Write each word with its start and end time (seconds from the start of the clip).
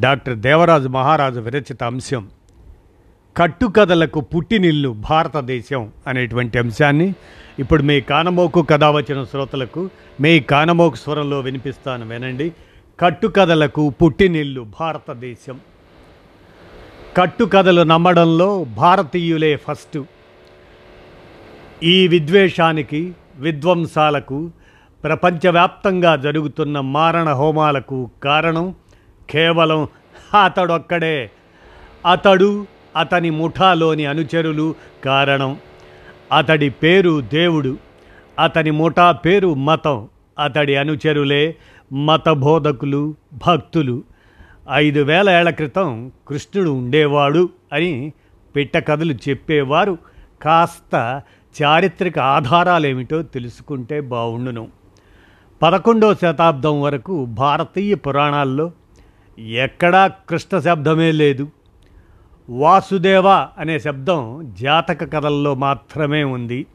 Doctor 0.00 0.36
Devaraju 0.36 0.88
మహారాజు 0.88 1.40
విరచిత 1.40 1.82
అంశం. 1.82 2.28
కట్టుకథలకు 3.36 4.20
పుట్టినిల్లు 4.20 4.96
భారతదేశం 5.10 5.92
అనేటువంటి 6.06 6.58
అంశాన్ని 6.58 7.14
ఇప్పుడు 7.58 7.82
మీ 7.82 8.00
కానమోకు 8.00 8.62
కథ 8.62 8.84
వచ్చిన 8.84 9.24
శ్రోతలకు 9.24 9.90
మీ 10.20 10.40
కానమోకు 10.40 10.94
స్వరంలో 10.94 11.40
వినిపిస్తాను 11.40 12.08
వినండి. 12.08 12.52
కట్టుకథలకు 13.00 13.90
పుట్టినిల్లు 13.90 14.66
భారతదేశం. 14.80 15.60
కట్టుకథలు 17.16 17.82
నమ్మడంలో 17.82 18.64
భారతీయులే 18.64 19.56
ఫస్ట్. 19.56 20.02
ఈ 21.82 22.08
విద్వేషానికి 22.08 23.12
విధ్వంసాలకు 23.36 24.50
ప్రపంచవ్యాప్తంగా 25.04 26.16
జరుగుతున్న 26.16 26.80
మారణ 26.80 27.32
హోమాలకు 27.32 28.10
కారణం 28.22 28.74
కేవలం 29.30 29.88
అతడొక్కడే. 30.44 31.30
అతడు 32.10 32.66
అతని 32.96 33.30
ముఠాలోని 33.30 34.06
అనుచరులు 34.06 34.74
కారణం. 35.04 35.58
అతడి 36.36 36.70
పేరు 36.70 37.20
దేవుడు. 37.20 37.76
అతని 38.38 38.70
ముఠా 38.70 39.12
పేరు 39.12 39.54
మతం. 39.54 40.08
అతడి 40.38 40.76
అనుచరులే 40.76 41.56
మత 41.92 42.28
బోధకులు 42.28 43.14
భక్తులు. 43.46 44.02
ఐదు 44.72 45.00
వేల 45.00 45.30
ఏళ్ళ 45.30 45.50
క్రితం 45.50 46.12
కృష్ణుడు 46.28 46.70
ఉండేవాడు 46.70 47.48
అని 47.72 48.12
పిట్ట 48.56 48.76
కథలు 48.76 49.12
చెప్పేవారు. 49.12 49.98
కాస్త 50.42 51.22
చారిత్రక 51.62 52.18
ఆధారాలేమిటో 52.18 53.22
తెలుసుకుంటే 53.22 54.00
బాగుండును 54.00 54.68
పదకొండవ 55.62 56.14
శతాబ్దం 56.14 56.80
వరకు 56.80 57.24
భారతీయ 57.24 57.94
పురాణాల్లో 57.94 58.70
ఎక్కడా 59.38 60.06
కృష్ణ 60.06 60.58
శబ్దమే 60.58 61.12
లేదు. 61.12 61.50
వాసుదేవ 62.50 63.28
అనే 63.28 63.78
శబ్దం 63.78 64.54
జాతక 64.60 65.12
కథల్లో 65.12 65.54
మాత్రమే 65.54 66.24
ఉంది. 66.24 66.66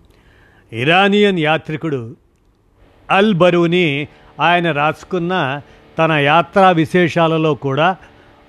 ఇరానియన్ 0.73 1.39
యాత్రికుడు 1.39 2.15
అల్ 3.11 3.33
బరూని 3.33 4.07
ఆయన 4.39 4.71
రాసుకున్న 4.71 5.61
తన 5.99 6.11
యాత్రా 6.11 6.71
విశేషాలలో 6.71 7.53
కూడా 7.53 7.97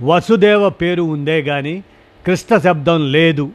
వసుదేవ 0.02 0.70
పేరు 0.70 1.02
ఉందే 1.02 1.42
కానీ 1.42 1.84
కృష్ణ 2.26 2.58
శబ్దం 2.58 3.12
లేదు. 3.12 3.50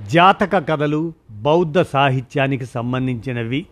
జాతక 0.00 0.68
కథలు 0.68 1.12
బౌద్ధ 1.30 1.80
సాహిత్యానికి 1.80 2.66
సంబంధించినవి. 2.66 3.66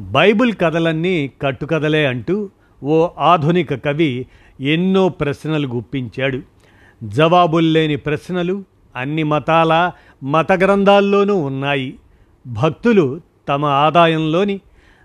బైబిల్ 0.00 0.54
కథలన్నీ 0.60 1.32
కట్టుకథలే 1.42 2.06
అంటూ 2.06 2.50
ఓ 2.84 3.08
ఆధునిక 3.18 3.74
కవి 3.74 4.26
ఎన్నో 4.60 5.08
ప్రశ్నలు 5.08 5.68
గుప్పించాడు. 5.68 6.40
జవాబుల్లేని 7.04 7.96
ప్రశ్నలు 7.96 8.64
అన్ని 8.96 9.22
మతాల 9.22 9.92
మత 10.22 10.52
గ్రంథాల్లోనూ 10.52 11.36
ఉన్నాయి. 11.36 11.98
భక్తులు 12.46 13.20
తమ 13.48 13.64
ఆదాయంలోని 13.64 14.60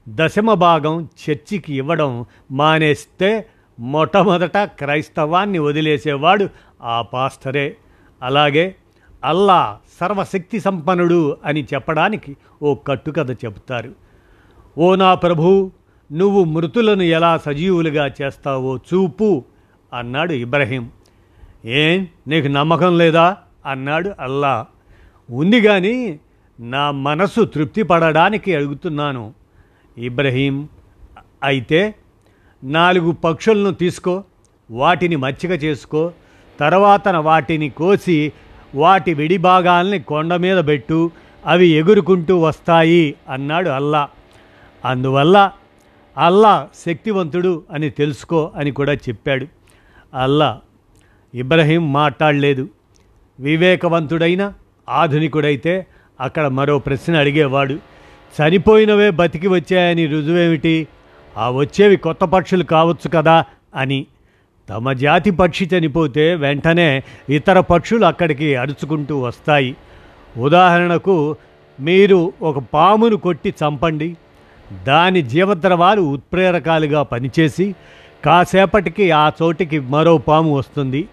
దశమ 0.10 0.54
భాగం 0.54 1.10
చర్చికి 1.30 1.76
ఇవ్వడం 1.78 2.26
మానేస్తే 2.52 3.46
మొట్టమొదట 3.80 4.58
క్రైస్తవాన్ని 4.58 5.60
వదిలేసేవాడు 5.60 6.50
ఆ 6.82 7.02
పాస్టరే. 7.02 7.76
అలాగే 8.24 8.76
అల్లా 9.24 9.78
సర్వశక్తి 10.00 10.60
సంపన్నుడు 10.60 11.38
అని 11.46 11.64
చెప్పడానికి 11.64 12.38
ఓ 12.64 12.76
కట్టుకథ 12.76 13.32
చెబుతారు. 13.32 13.92
ఓ 14.78 14.96
నా 14.96 15.14
ప్రభు 15.16 15.72
నువ్వు 16.12 16.44
మృతులను 16.44 17.04
ఎలా 17.04 17.38
సజీవులుగా 17.38 18.12
చేస్తావో 18.22 18.78
చూపు 18.78 19.46
అన్నాడు 19.94 20.34
ఇబ్రహీం. 20.34 20.90
ఏం 21.66 22.08
నీకు 22.28 22.48
నమ్మకం 22.48 22.98
లేదా? 22.98 23.38
అన్నాడు 23.66 24.16
అల్లా. 24.20 24.66
ఉంది 25.30 25.62
కానీ 25.62 26.20
నా 26.60 26.92
మనసు 26.92 27.46
తృప్తి 27.46 27.84
పడడానికి 27.84 28.56
అడుగుతున్నాను. 28.56 29.34
ఇబ్రహీం 29.98 30.68
అయితే 31.44 31.96
నాలుగు 32.64 33.12
పక్షులను 33.12 33.74
తీసుకో 33.74 34.24
వాటిని 34.72 35.16
మచ్చిక 35.16 35.64
చేసుకో 35.64 36.12
తర్వాత 36.60 37.08
వాటిని 37.08 37.70
కోసి 37.70 38.32
వాటి 38.76 39.14
విడి 39.14 39.38
భాగాల్ని 39.38 40.00
కొండ 40.00 40.36
మీద 40.36 40.58
పెట్టు 40.68 41.12
అవి 41.46 41.68
ఎగురుకుంటూ 41.68 42.40
వస్తాయి 42.40 43.16
అన్నాడు 43.30 43.70
అల్లా. 43.70 44.10
అందువల్ల 44.86 45.52
అల్లా 46.18 46.68
శక్తివంతుడు 46.86 47.64
అని 47.72 47.90
తెలుసుకో 47.90 48.52
అని 48.56 48.72
కూడా 48.72 48.94
చెప్పాడు. 48.94 49.48
అల్లా 50.14 50.62
ఇబ్రహీం 51.36 51.94
మాట్లాడలేదు. 51.94 52.70
వివేకవంతుడైన 53.40 54.54
ఆధునికుడైతే 54.90 55.86
అక్కడ 56.22 56.48
మరో 56.48 56.80
ప్రశ్న 56.80 57.18
అడిగేవాడు 57.18 57.74
చనిపోయినవే 58.38 59.10
బతికి 59.10 59.48
వచ్చాయని 59.48 60.06
రుజువేమిటి? 60.06 60.88
ఆ 61.38 61.50
వచ్చేవి 61.50 61.98
కొత్త 61.98 62.24
పక్షులు 62.24 62.64
కావచ్చు 62.64 63.10
కదా 63.10 63.46
అని. 63.76 64.08
తమ 64.70 64.94
జాతి 64.94 65.32
పక్షి 65.32 65.70
చనిపోతే 65.78 66.36
వెంటనే 66.36 67.04
ఇతర 67.30 67.60
పక్షులు 67.60 68.06
అక్కడికి 68.06 68.56
అరుచుకుంటూ 68.56 69.20
వస్తాయి. 69.20 69.76
ఉదాహరణకు 70.38 71.36
మీరు 71.80 72.34
ఒక 72.42 72.58
పామును 72.74 73.16
కొట్టి 73.16 73.50
చంపండి. 73.50 74.18
దాని 74.84 75.22
జీవద్రవాలు 75.22 76.02
ఉత్ప్రేరకాలుగా 76.02 77.04
పనిచేసి 77.04 77.76
కాసేపటికి 78.26 79.12
ఆ 79.12 79.30
చోటికి 79.30 79.80
మరో 79.80 80.18
పాము 80.18 80.56
వస్తుంది. 80.56 81.08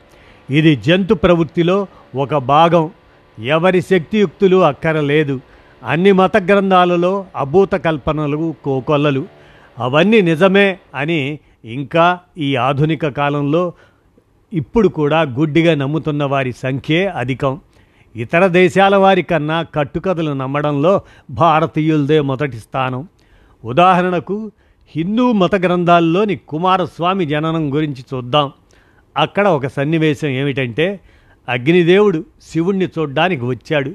ఇది 0.51 0.77
జంతు 0.77 1.15
ప్రవృత్తిలో 1.15 1.87
ఒక 2.17 2.35
భాగం. 2.35 2.91
ఎవరి 3.45 3.83
శక్తియుక్తులు 3.83 4.57
అక్కరలేదు. 4.57 5.41
అన్ని 5.85 6.13
మత 6.13 6.37
గ్రంథాలలో 6.37 7.27
అభూత 7.37 7.73
కల్పనలు 7.73 8.55
కోకొల్లలు. 8.65 9.27
అవన్నీ 9.79 10.21
నిజమే 10.21 10.79
అని 10.95 11.39
ఇంకా 11.65 12.19
ఈ 12.39 12.57
ఆధునిక 12.57 13.09
కాలంలో 13.09 13.73
ఇప్పుడు 14.53 14.89
కూడా 14.89 15.23
గుడ్డిగా 15.23 15.75
నమ్ముతున్న 15.75 16.25
వారి 16.25 16.53
సంఖ్యే 16.53 17.07
అధికం. 17.07 17.61
ఇతర 18.17 18.47
దేశాల 18.47 18.97
వారి 18.97 19.23
కన్నా 19.23 19.63
కట్టుకథలు 19.63 20.33
నమ్మడంలో 20.33 21.01
భారతీయులదే 21.31 22.21
మొదటి 22.21 22.57
స్థానం. 22.57 23.09
ఉదాహరణకు 23.65 24.53
హిందూ 24.97 25.33
మత 25.33 25.55
గ్రంథాల్లోని 25.55 26.37
కుమారస్వామి 26.37 27.27
జననం 27.27 27.75
గురించి 27.75 28.05
చూద్దాం. 28.15 28.53
అక్కడ 29.17 29.49
ఒక 29.49 29.67
సన్నివేశం 29.67 30.29
ఏమిటంటే 30.29 31.01
అగ్నిదేవుడు 31.49 32.25
శివుణ్ణి 32.43 32.87
చూడ్డానికి 32.87 33.45
వచ్చాడు. 33.45 33.93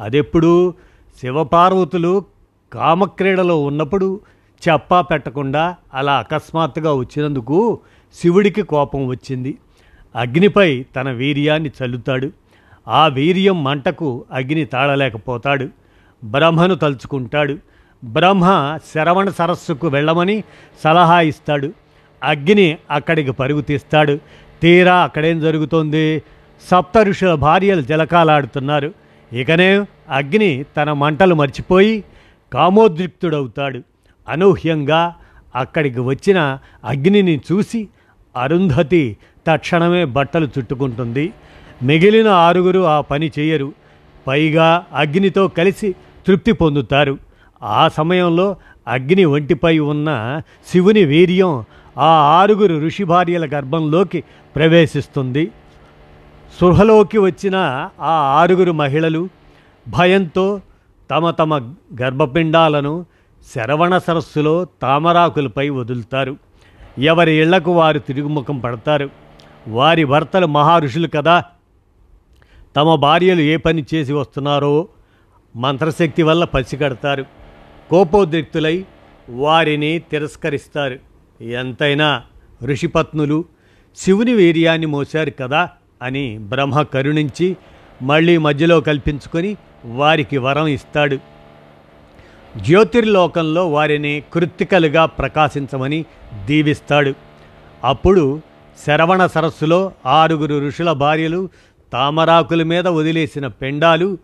అదెప్పుడు? 0.00 0.74
శివపార్వతులు 1.20 2.24
కామక్రీడలో 2.72 3.62
ఉన్నప్పుడు 3.62 4.20
చెప్పా 4.68 5.00
పెట్టకుండా 5.00 5.76
అలా 5.94 6.18
అకస్మాత్తుగా 6.18 6.92
వచ్చినందుకు 6.92 7.80
శివుడికి 8.14 8.62
కోపం 8.62 9.06
వచ్చింది. 9.06 9.58
అగ్నిపై 10.16 10.84
తన 10.96 11.10
వీర్యాన్ని 11.10 11.70
చల్లుతాడు. 11.82 12.30
ఆ 12.88 13.08
వీర్యం 13.08 13.64
మంటకు 13.64 14.24
అగ్ని 14.32 14.64
తాళలేకపోతాడు. 14.64 15.68
బ్రహ్మను 16.24 16.74
తలుచుకుంటాడు. 16.74 17.58
బ్రహ్మ 18.04 18.78
శరవణ 18.94 19.28
సరస్సుకు 19.28 19.88
వెళ్ళమని 19.88 20.44
సలహా 20.84 21.20
ఇస్తాడు. 21.20 21.72
అగ్ని 22.24 22.78
అక్కడికి 22.90 23.32
పరుగు 23.32 23.60
తీస్తాడు. 23.60 24.18
తీరా 24.62 25.02
అక్కడేం 25.02 25.40
జరుగుతోంది? 25.40 26.22
సప్త 26.70 26.98
ఋషుల 26.98 27.34
భార్యలు 27.34 27.82
జలకాలాడుతున్నారు. 27.82 28.94
ఇకనే 29.32 29.84
అగ్ని 30.08 30.64
తన 30.76 30.92
మంటలు 30.92 31.34
మర్చిపోయి 31.34 32.04
కామోద్రిక్తుడవుతాడు. 32.52 33.80
అనూహ్యంగా 34.28 35.14
అక్కడికి 35.56 36.00
వచ్చిన 36.00 36.58
అగ్నిని 36.84 37.40
చూసి 37.52 37.88
అరుంధతి 38.36 39.16
తక్షణమే 39.46 40.04
బట్టలు 40.04 40.48
చుట్టుకుంటుంది. 40.58 41.32
మిగిలిన 41.82 42.28
ఆరుగురు 42.28 42.80
ఆ 42.80 43.00
పని 43.00 43.32
చేయరు. 43.38 43.72
పైగా 44.26 44.84
అగ్నితో 44.94 45.48
కలిసి 45.48 45.94
తృప్తి 46.26 46.52
పొందుతారు. 46.52 47.31
ఆ 47.62 47.88
సమయంలో 47.88 48.56
అగ్ని 48.88 49.24
ఒంటిపై 49.24 49.78
ఉన్న 49.78 50.40
శివుని 50.68 51.04
వీర్యం 51.04 51.64
ఆ 51.98 52.06
ఆరుగురు 52.40 52.86
ఋషి 52.86 53.04
భార్యల 53.04 53.46
గర్భంలోకి 53.54 54.24
ప్రవేశిస్తుంది. 54.56 55.50
సృహలోకి 56.60 57.18
వచ్చిన 57.18 57.56
ఆ 58.00 58.12
ఆరుగురు 58.12 58.72
మహిళలు 58.72 59.28
భయంతో 59.88 60.60
తమ 61.10 61.30
తమ 61.30 61.74
గర్భపిండాలను 62.00 63.06
శరవణ 63.54 63.98
సరస్సులో 63.98 64.66
తామరాకులపై 64.82 65.68
వదులుతారు. 65.68 66.36
ఎవరి 66.98 67.32
ఇళ్ళకు 67.32 67.72
వారు 67.72 67.98
తిరుగుముఖం 67.98 68.58
పడతారు. 68.58 69.10
వారి 69.68 70.04
భర్తలు 70.04 70.46
మహారుషులు 70.46 71.08
కదా. 71.08 71.44
తమ 72.76 72.94
భార్యలు 72.94 73.40
ఏ 73.40 73.56
పని 73.56 73.84
చేసి 73.94 74.12
వస్తున్నారో 74.12 74.88
మంత్రశక్తి 75.56 76.22
వల్ల 76.22 76.44
పసిగడతారు. 76.44 77.41
కోపోద్రిక్తులై 77.92 78.84
వారిని 79.28 79.98
తిరస్కరిస్తారు. 79.98 80.98
ఎంతైనా 81.44 82.22
ఋషిపత్నులు 82.64 83.44
శివుని 83.96 84.34
వీర్యాన్ని 84.34 84.86
మోశారు 84.86 85.30
కదా 85.30 85.70
అని 86.02 86.38
బ్రహ్మ 86.38 86.82
కరుణించి 86.82 87.56
మళ్ళీ 88.02 88.38
మధ్యలో 88.38 88.80
కల్పించుకొని 88.80 89.56
వారికి 89.84 90.36
వరం 90.36 90.66
ఇస్తాడు. 90.66 91.18
జ్యోతిర్లోకంలో 92.60 93.70
వారిని 93.70 94.22
కృత్తికలుగా 94.32 95.06
ప్రకాశించమని 95.06 96.04
దీవిస్తాడు. 96.46 97.14
అప్పుడు 97.84 98.40
శరవణ 98.86 99.26
సరస్సులో 99.26 99.92
ఆరుగురు 100.06 100.68
ఋషుల 100.68 100.92
భార్యలు 100.92 101.48
తామరాకుల 101.92 102.62
మీద 102.62 102.88
వదిలేసిన 102.88 103.46
పెండాలు 103.46 104.18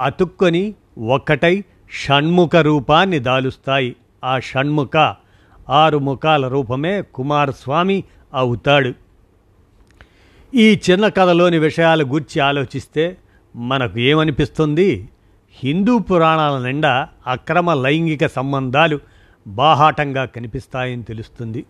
అతుక్కొని 0.00 0.74
ఒక్కటై 0.98 1.64
షణ్ముఖ 2.02 2.56
రూపాన్ని 2.56 3.18
దాలుస్తాయి. 3.18 3.96
ఆ 4.24 4.38
షణ్ముఖ 4.38 5.14
ఆరు 5.68 5.98
ముఖాల 5.98 6.48
రూపమే 6.48 7.02
కుమారస్వామి 7.02 8.04
అవుతాడు. 8.34 8.92
ఈ 10.54 10.80
చిన్న 10.90 11.08
కథలోని 11.08 11.58
విషయాల 11.58 12.02
గురించి 12.02 12.40
ఆలోచిస్తే 12.40 13.16
మనకు 13.56 13.98
ఏమనిపిస్తుంది? 13.98 15.08
హిందూ 15.64 15.98
పురాణాల 15.98 16.66
నిండా 16.66 17.08
అక్రమ 17.26 17.74
లైంగిక 17.74 18.26
సంబంధాలు 18.26 18.98
బాహాటంగా 19.46 20.24
కనిపిస్తాయని 20.24 21.02
తెలుస్తుంది. 21.02 21.64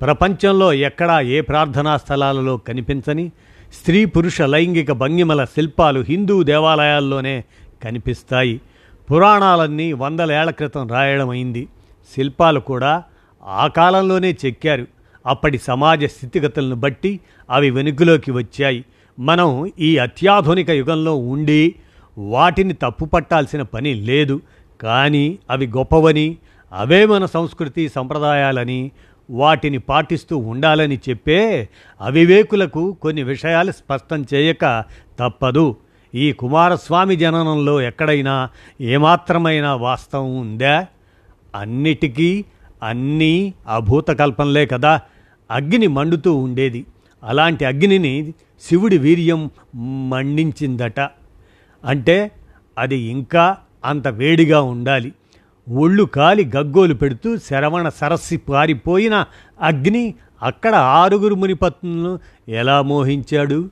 ప్రపంచంలో 0.00 0.72
ఎక్కడా 0.72 1.20
ఏ 1.20 1.40
ప్రార్థనా 1.40 1.96
స్థలాలలో 1.96 2.56
కనిపించని 2.56 3.30
స్త్రీ 3.72 4.04
పురుష 4.04 4.42
లైంగిక 4.42 4.92
భంగిమల 4.92 5.44
శిల్పాలు 5.44 6.00
హిందూ 6.00 6.42
దేవాలయాల్లోనే 6.42 7.44
కనిపిస్తాయి. 7.82 8.60
పురాణాలన్నీ 9.12 9.92
వందలేళ్ళ 9.92 10.50
క్రితం 10.50 10.88
రాయడం 10.88 11.28
అయింది. 11.28 11.68
శిల్పాలు 12.14 12.60
కూడా 12.60 13.02
ఆ 13.44 13.66
కాలంలోనే 13.66 14.36
చెక్కారు. 14.46 14.86
అప్పటి 15.26 15.58
సమాజ 15.58 16.04
స్థితిగతులను 16.04 16.76
బట్టి 16.76 17.20
అవి 17.50 17.70
వెనుకలోకి 17.70 18.30
వచ్చాయి. 18.30 18.84
మనం 19.18 19.72
ఈ 19.78 19.96
అత్యాధునిక 19.96 20.70
యుగంలో 20.70 21.16
ఉండి 21.16 21.74
వాటిని 22.18 22.72
తప్పుపట్టాల్సిన 22.72 23.62
పని 23.62 23.94
లేదు. 23.94 24.40
కానీ 24.82 25.38
అవి 25.50 25.66
గొప్పవని 25.66 26.36
అవే 26.72 27.06
మన 27.06 27.26
సంస్కృతి 27.26 27.88
సంప్రదాయాలని 27.88 28.90
వాటిని 29.30 29.78
పాటిస్తూ 29.78 30.36
ఉండాలని 30.36 31.00
చెప్పే 31.08 31.68
అవివేకులకు 32.00 32.96
కొన్ని 33.02 33.22
విషయాలు 33.22 33.72
స్పష్టం 33.72 34.26
చేయక 34.34 34.84
తప్పదు. 35.20 35.76
ఈ 36.14 36.32
కుమారస్వామి 36.32 37.16
జననంలో 37.16 37.80
ఎక్కడైనా 37.80 38.48
ఏమాత్రమైన 38.80 39.66
వాస్తవం 39.66 40.36
ఉందా? 40.36 40.86
అన్నిటికీ 41.54 42.44
అన్నీ 42.82 43.54
అభూత 43.68 44.08
కల్పనలే 44.08 44.66
కదా. 44.66 45.00
అగ్ని 45.50 45.86
మండుతూ 45.86 46.34
ఉండేది. 46.34 46.86
అలాంటి 47.24 47.64
అగ్నిని 47.64 48.34
శివుడి 48.62 48.98
వీర్యం 48.98 49.50
మండించిందట. 50.10 51.00
అంటే 51.84 52.30
అది 52.78 52.96
ఇంకా 52.96 53.56
అంత 53.84 54.08
వేడిగా 54.08 54.62
ఉండాలి. 54.62 55.12
ఒళ్ళు 55.74 56.04
కాలి 56.04 56.50
గగ్గోలు 56.56 56.94
పెడుతూ 56.94 57.36
శరవణ 57.36 57.88
సరస్సి 57.88 58.36
పారిపోయిన 58.36 59.24
అగ్ని 59.60 60.14
అక్కడ 60.42 60.74
ఆరుగురు 60.74 61.34
మునిపత్నులను 61.34 62.18
ఎలా 62.48 62.82
మోహించాడు? 62.82 63.70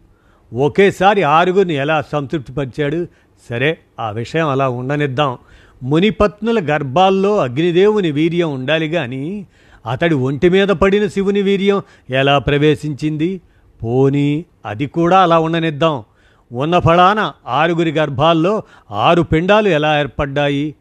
ఒకేసారి 0.53 1.23
ఆరుగురిని 1.23 1.75
ఎలా 1.75 2.03
సంతృప్తిపరిచాడు? 2.13 3.07
సరే 3.51 3.79
ఆ 4.01 4.11
విషయం 4.11 4.49
అలా 4.49 4.69
ఉండనిద్దాం. 4.69 5.39
మునిపత్నుల 5.83 6.61
గర్భాల్లో 6.71 7.37
అగ్నిదేవుని 7.37 8.11
వీర్యం 8.11 8.53
ఉండాలి 8.53 8.89
కానీ 8.89 9.47
అతడి 9.91 10.15
ఒంటి 10.15 10.49
మీద 10.49 10.69
పడిన 10.69 11.07
శివుని 11.07 11.43
వీర్యం 11.43 11.83
ఎలా 12.11 12.39
ప్రవేశించింది? 12.39 13.41
పోనీ 13.83 14.45
అది 14.67 14.87
కూడా 14.87 15.23
అలా 15.23 15.39
ఉండనిద్దాం. 15.39 16.05
ఉన్న 16.53 16.79
ఫలాన 16.79 17.33
ఆరుగురి 17.47 17.93
గర్భాల్లో 17.93 18.63
ఆరు 18.91 19.23
పిండాలు 19.23 19.69
ఎలా 19.69 20.01
ఏర్పడ్డాయి? 20.01 20.75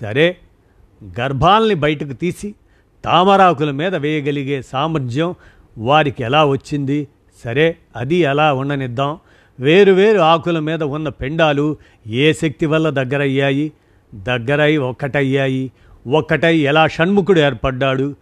సరే 0.00 0.36
గర్భాల్ని 1.20 1.74
బయటకు 1.74 2.12
తీసి 2.12 2.54
తామరాకుల 3.04 3.70
మీద 3.70 3.94
వేయగలిగే 3.94 4.62
సామర్థ్యం 4.62 5.34
వారికి 5.78 6.22
ఎలా 6.22 6.44
వచ్చింది? 6.44 7.08
సరే 7.44 7.76
అది 7.96 8.16
ఎలా 8.16 8.52
ఉండనిద్దాం? 8.52 9.18
వేరు 9.60 9.92
వేరు 9.92 10.18
ఆకుల 10.18 10.58
మీద 10.58 10.82
ఉన్న 10.82 11.08
పెండాలు 11.08 11.76
ఏ 12.06 12.32
శక్తి 12.32 12.66
వల్ల 12.66 12.90
దగ్గరయ్యాయి? 12.90 13.72
దగ్గరై 14.14 14.76
ఒక్కటయ్యాయి. 14.76 15.72
ఒక్కటై 16.06 16.56
ఎలా 16.56 16.86
షణ్ముఖుడు 16.86 17.40
ఏర్పడ్డాడు? 17.40 18.14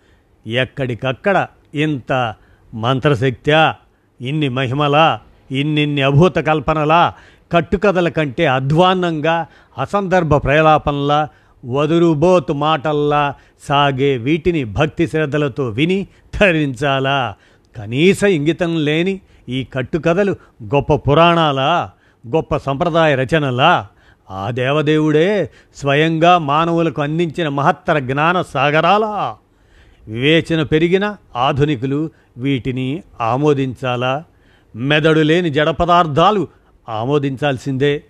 ఎక్కడికక్కడ 0.46 1.46
ఇంత 1.74 2.34
మంత్రశక్త్యా? 2.74 3.74
ఇన్ని 4.20 4.48
మహిమలా? 4.48 5.20
ఇన్నిన్ని 5.50 6.02
అభూత 6.02 6.36
కల్పనలా? 6.36 7.14
కట్టుకథల 7.52 8.08
కంటే 8.08 8.46
అధ్వాన్నంగా? 8.46 9.46
అసందర్భ 9.78 10.36
ప్రలాపనలా 10.36 11.28
వదురుబోతు 11.64 12.52
మాటల్లా? 12.52 13.34
సాగే 13.68 14.16
వీటిని 14.16 14.64
భక్తి 14.64 15.06
శ్రద్ధలతో 15.06 15.68
విని 15.68 16.06
ధరించాలా 16.40 17.34
కనీస 17.76 18.24
ఇంగితం 18.24 18.84
లేని 18.84 19.20
ఈ 19.48 19.64
కట్టుకథలు 19.64 20.36
గొప్ప 20.62 20.94
పురాణాలా 20.94 21.90
గొప్ప 22.28 22.56
సంప్రదాయ 22.56 23.14
రచనలా? 23.14 23.86
ఆ 24.30 24.50
దేవదేవుడే 24.50 25.50
స్వయంగా 25.76 26.38
మానవులకు 26.38 27.02
అందించిన 27.02 27.48
మహత్తర 27.48 27.98
జ్ఞాన 27.98 28.42
సాగరాలా? 28.42 29.36
వివేచన 30.08 30.62
పెరిగిన 30.62 31.16
ఆధునికులు 31.36 32.10
వీటిని 32.36 33.02
ఆమోదించాలా? 33.20 34.24
మెదడు 34.76 35.20
లేని 35.20 35.50
జడ 35.50 35.70
పదార్థాలు 35.70 36.48
ఆమోదించాల్సిందే. 36.88 38.02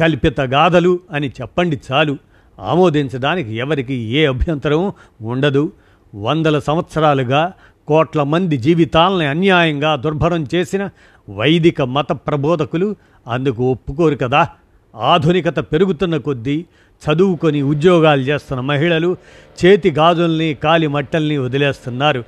కల్పిత 0.00 0.40
గాథలు 0.40 1.00
అని 1.12 1.28
చెప్పండి 1.28 1.80
చాలు. 1.92 2.16
ఆమోదించడానికి 2.60 3.54
ఎవరికి 3.54 3.94
ఏ 3.94 4.26
అభ్యంతరం 4.26 4.92
ఉండదు. 5.22 5.72
వందల 6.14 6.58
సంవత్సరాలుగా 6.58 7.52
కోట్ల 7.88 8.22
మంది 8.22 8.56
జీవితాలని 8.56 9.26
అన్యాయంగా 9.26 9.96
దుర్భరం 9.96 10.46
చేసిన 10.54 10.90
వైదిక 11.30 11.82
మత 11.82 12.12
ప్రబోధకులు 12.12 12.96
అందుకు 13.28 13.70
ఒప్పుకోరు 13.70 14.16
కదా. 14.16 14.48
ఆధునికత 14.96 15.58
పెరుగుతున్న 15.60 16.16
కొద్దీ 16.16 16.64
చదువుకొని 17.04 17.62
ఉద్యోగాలు 17.62 18.20
చేస్తున్న 18.20 18.60
మహిళలు 18.60 19.16
చేతి 19.64 19.90
గాజుల్ని 19.90 20.54
కాలి 20.54 20.86
మట్టల్ని 20.86 21.38
వదిలేస్తున్నారు. 21.38 22.24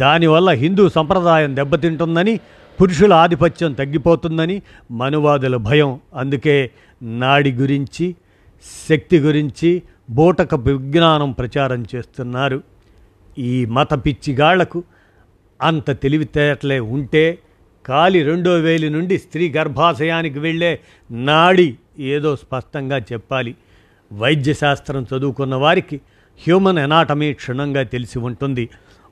దానివల్ల 0.00 0.50
హిందూ 0.50 0.88
సంప్రదాయం 0.88 1.56
దెబ్బతింటుందని 1.56 2.40
పురుషుల 2.80 3.12
ఆధిపత్యం 3.12 3.72
తగ్గిపోతుందని 3.72 4.62
మనువాదుల 4.90 5.56
భయం. 5.56 6.00
అందుకే 6.14 6.70
నాడి 7.02 7.52
గురించి 7.52 8.16
శక్తి 8.88 9.18
గురించి 9.18 9.82
బోటక 10.10 10.54
విజ్ఞానం 10.54 11.32
ప్రచారం 11.32 11.84
చేస్తున్నారు. 11.94 12.62
ఈ 13.38 13.64
మత 13.64 14.06
పిచ్చిగాళ్ళకు 14.06 14.82
అంత 15.64 15.90
తెలివితేటలే 15.90 16.80
ఉంటే 16.80 17.38
కాలి 17.86 18.22
రెండో 18.22 18.54
వేలి 18.54 18.90
నుండి 18.90 19.18
స్త్రీ 19.18 19.50
గర్భాశయానికి 19.50 20.38
వెళ్ళే 20.38 20.80
నాడి 21.10 21.74
ఏదో 21.98 22.36
స్పష్టంగా 22.36 22.98
చెప్పాలి. 22.98 23.54
వైద్యశాస్త్రం 24.12 25.06
చదువుకున్న 25.16 25.54
వారికి 25.54 25.96
హ్యూమన్ 26.46 26.78
ఎనాటమీ 26.78 27.32
క్షుణ్ణంగా 27.32 27.82
తెలిసి 27.82 28.18
ఉంటుంది. 28.18 28.68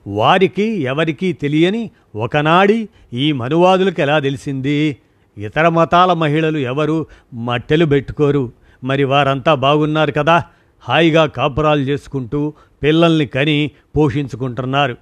వారికి 0.07 0.63
ఎవరికీ 0.63 1.33
తెలియని 1.33 1.91
ఒకనాడి 2.15 2.89
ఈ 3.13 3.31
మనువాదులకు 3.31 4.01
ఎలా 4.01 4.19
తెలిసింది? 4.19 4.97
ఇతర 5.37 5.67
మతాల 5.67 6.13
మహిళలు 6.13 6.57
ఎవరు? 6.57 7.07
మట్టెలు 7.33 7.85
పెట్టుకోరు. 7.85 8.51
మరి 8.83 9.03
వారంతా 9.03 9.53
బాగున్నారు 9.53 10.11
కదా? 10.11 10.43
హాయిగా 10.79 11.25
కాపురాలు 11.25 11.81
చేసుకుంటూ 11.81 12.53
పిల్లల్ని 12.83 13.25
కని 13.25 13.71
పోషించుకుంటున్నారు. 13.97 14.97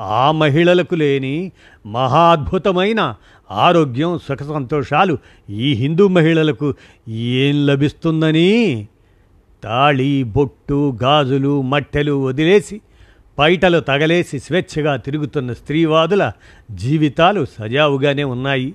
ఆ 0.00 0.30
మహిళలకు 0.30 0.94
లేని 0.94 1.52
మహాద్భుతమైన 1.86 3.14
ఆరోగ్యం 3.50 4.18
సుఖ 4.18 4.42
సంతోషాలు 4.42 5.18
ఈ 5.50 5.72
హిందూ 5.72 6.08
మహిళలకు 6.08 6.74
ఏం 7.08 7.66
లభిస్తుందని? 7.66 8.88
తాళి 9.64 10.22
బొట్టు 10.22 10.98
గాజులు 11.02 11.62
మట్టెలు 11.62 12.24
వదిలేసి 12.24 12.80
పైటలు 13.38 13.80
తగలేసి 13.80 14.38
స్వేచ్ఛగా 14.38 14.96
తిరుగుతున్న 14.96 15.52
స్త్రీవాదుల 15.52 16.32
జీవితాలు 16.70 17.46
సజావుగానే 17.58 18.24
ఉన్నాయి. 18.24 18.74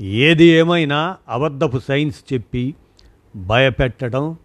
ఏది 0.00 0.44
ఏమైనా 0.44 1.16
అబద్ధపు 1.28 1.78
సైన్స్ 1.78 2.34
చెప్పి 2.34 2.74
భయపెట్టడం 3.36 4.36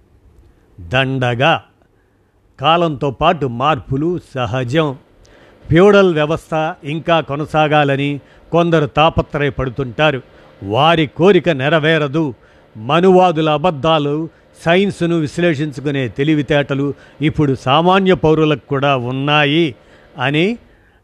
దండగా. 0.79 1.63
కాలంతో 2.59 3.11
పాటు 3.11 3.45
మార్పులు 3.45 4.19
సహజం. 4.35 4.95
ఫ్యూడల్ 5.69 6.13
వ్యవస్థ 6.13 6.73
ఇంకా 6.83 7.21
కొనసాగాలని 7.21 8.19
కొందరు 8.51 8.85
తాపత్రయపడుతుంటారు. 8.85 10.21
వారి 10.63 11.05
కోరిక 11.07 11.49
నెరవేరదు. 11.49 12.33
మనువాదుల 12.77 13.49
అబద్ధాలు 13.49 14.29
సైన్స్ను 14.65 15.15
విశ్లేషించుకునే 15.15 16.07
తెలివితేటలు 16.07 16.93
ఇప్పుడు 17.21 17.55
సామాన్య 17.55 18.13
పౌరులకు 18.13 18.61
కూడా 18.69 18.97
ఉన్నాయి 18.97 19.75
అని 20.17 20.57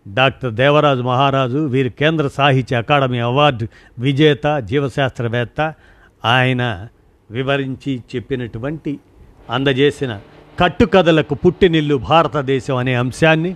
డాక్టర్ 0.08 0.54
దేవరాజు 0.54 1.01
మహారాజు 1.01 1.58
వీరి 1.58 1.89
కేంద్ర 1.89 2.28
సాహిత్య 2.28 2.78
అకాడమీ 2.78 3.20
అవార్డు 3.20 3.68
విజేత 4.00 4.58
జీవశాస్త్రవేత్త 4.58 5.74
ఆయన 6.25 6.88
వివరించి 7.32 8.01
చెప్పినటువంటి 8.16 9.00
అందజేసిన 9.50 10.20
కట్టుకథలకు 10.60 11.36
పుట్టినిల్లు 11.36 11.96
భారతదేశం 11.96 12.75
అనే 12.75 12.94
అంశాన్ని 12.94 13.56